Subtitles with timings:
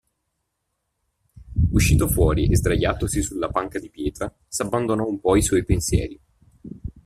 [1.73, 6.19] Uscito fuori e sdraiatosi sulla panca di pietra, s'abbandonò un po' ai suoi pensieri.